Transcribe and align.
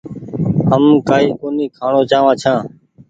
هم 0.69 0.83
ڪآئي 1.07 1.27
ڪونيٚ 1.39 1.73
کآڻو 1.77 2.01
چآوآن 2.11 2.35
ڇآن۔ 2.41 2.59